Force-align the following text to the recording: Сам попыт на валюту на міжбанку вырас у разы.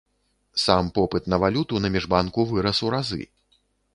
Сам 0.61 0.87
попыт 0.95 1.27
на 1.33 1.37
валюту 1.43 1.83
на 1.85 1.91
міжбанку 1.97 2.45
вырас 2.53 2.83
у 2.87 2.89
разы. 2.95 3.23